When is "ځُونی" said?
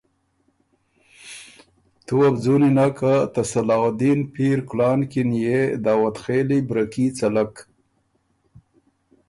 2.43-2.69